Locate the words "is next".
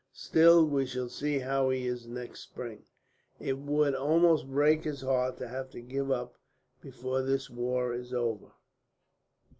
1.85-2.39